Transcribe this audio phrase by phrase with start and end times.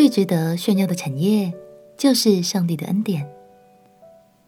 [0.00, 1.52] 最值得炫耀的产业
[1.98, 3.30] 就是上帝的恩典。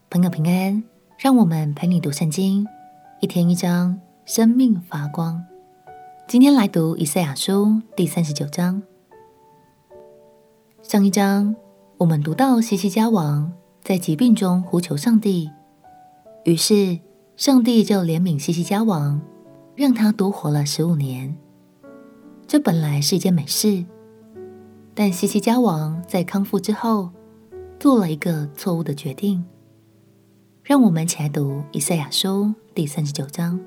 [0.09, 0.83] 朋友平安，
[1.19, 2.67] 让我们陪你读圣经，
[3.21, 5.45] 一天一章，生命发光。
[6.27, 8.83] 今天来读以赛亚书第三十九章。
[10.81, 11.55] 上一章
[11.99, 15.51] 我们读到西西家王在疾病中呼求上帝，
[16.45, 16.99] 于是
[17.37, 19.21] 上帝就怜悯西西家王，
[19.77, 21.37] 让他多活了十五年。
[22.47, 23.85] 这本来是一件美事。
[24.95, 27.11] 但西西家王在康复之后，
[27.81, 29.43] 做了一个错误的决定。
[30.63, 33.59] 让我们一起来读以赛亚书第三十九章。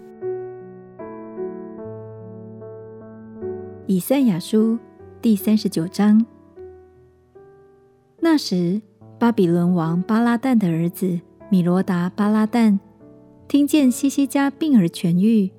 [3.87, 4.77] 以赛亚书
[5.21, 6.25] 第三十九章。
[8.19, 8.81] 那时，
[9.19, 12.79] 巴比伦王巴拉旦的儿子米罗达巴拉旦
[13.47, 15.51] 听见西西家病而痊愈，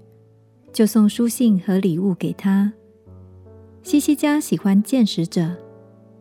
[0.73, 2.73] 就送书信和礼物给他。
[3.86, 5.48] 西西家喜欢见使者，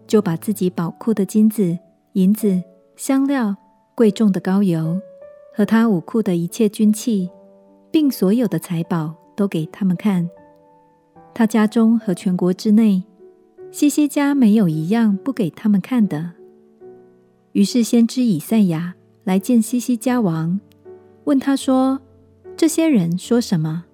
[0.06, 1.76] 就把自己宝库的金子、
[2.14, 2.62] 银子、
[2.96, 3.56] 香料、
[3.96, 5.02] 贵重的膏油
[5.52, 7.28] 和他武库的一切军器，
[7.90, 10.30] 并所有的财宝都给他们看。
[11.34, 13.02] 他家中和全国之内，
[13.72, 16.34] 西西家没有一样不给他们看的。
[17.54, 20.60] 于是先知以赛亚来见西西家王，
[21.24, 22.00] 问他说
[22.56, 23.86] ：“这些人说什么？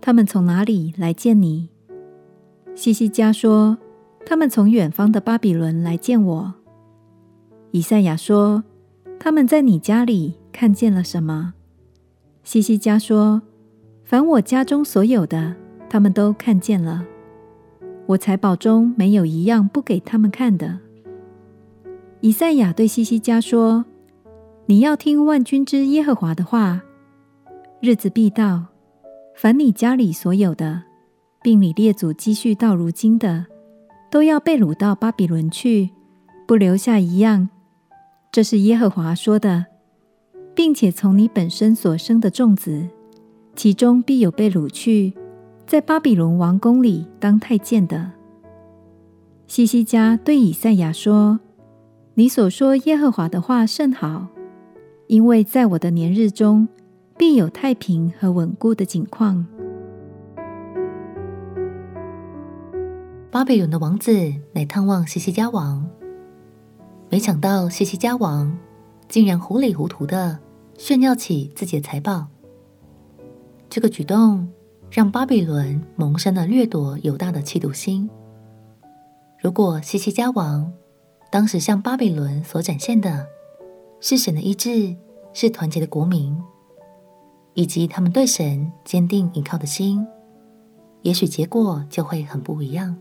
[0.00, 1.70] 他们从哪里来见你？”
[2.80, 3.76] 西西家说
[4.24, 6.54] ：“他们从远方的巴比伦来见我。”
[7.72, 8.64] 以赛亚说
[9.20, 11.52] ：“他们在你家里看见了什么？”
[12.42, 13.42] 西西家说
[14.02, 15.54] ：“凡我家中所有的，
[15.90, 17.04] 他们都看见了。
[18.06, 20.78] 我财宝中没有一样不给他们看的。”
[22.22, 23.84] 以赛亚对西西家说
[24.64, 26.80] ：“你要听万军之耶和华的话，
[27.82, 28.68] 日子必到，
[29.36, 30.84] 凡你家里所有的。”
[31.42, 33.46] 并你列祖积蓄到如今的，
[34.10, 35.90] 都要被掳到巴比伦去，
[36.46, 37.48] 不留下一样。
[38.30, 39.66] 这是耶和华说的，
[40.54, 42.88] 并且从你本身所生的众子，
[43.56, 45.14] 其中必有被掳去，
[45.66, 48.12] 在巴比伦王宫里当太监的。
[49.46, 51.40] 西西家对以赛亚说
[52.14, 54.28] ：“你所说耶和华的话甚好，
[55.08, 56.68] 因为在我的年日中，
[57.16, 59.46] 必有太平和稳固的景况。”
[63.30, 64.12] 巴比伦的王子
[64.52, 65.88] 来探望西西家王，
[67.08, 68.58] 没想到西西家王
[69.08, 70.36] 竟然糊里糊涂的
[70.76, 72.26] 炫耀起自己的财宝。
[73.68, 74.48] 这个举动
[74.90, 78.10] 让巴比伦萌生了掠夺犹大的企图心。
[79.40, 80.72] 如果西西家王
[81.30, 83.24] 当时向巴比伦所展现的
[84.00, 84.96] 是神的意志，
[85.32, 86.36] 是团结的国民，
[87.54, 90.04] 以及他们对神坚定依靠的心，
[91.02, 92.98] 也许结果就会很不一样。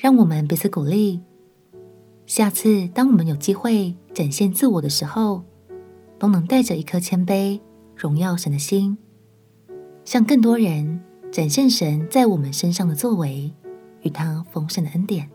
[0.00, 1.20] 让我们彼此鼓励。
[2.24, 5.42] 下次当我们有机会展现自我的时候，
[6.20, 7.60] 都能带着一颗谦卑、
[7.96, 8.96] 荣耀神的心，
[10.04, 11.00] 向更多人
[11.32, 13.52] 展现神在我们身上的作为
[14.02, 15.28] 与他丰盛的恩典。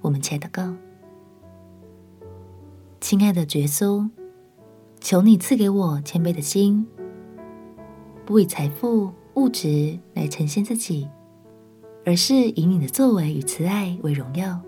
[0.00, 0.74] 我们且祷告：
[2.98, 4.08] 亲爱的耶稣，
[4.98, 6.86] 求你赐给我谦卑的心，
[8.24, 11.06] 不以财富、物质来呈现自己。
[12.06, 14.60] 而是以你的作为与慈爱为荣耀。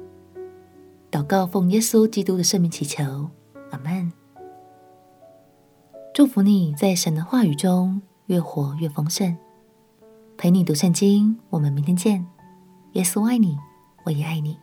[1.09, 3.31] 祷告奉耶稣基督的圣名祈求，
[3.71, 4.12] 阿门。
[6.12, 9.37] 祝福你在神的话语中越活越丰盛。
[10.37, 12.26] 陪你读圣经，我们明天见。
[12.94, 13.56] 耶稣爱你，
[14.03, 14.59] 我也爱你。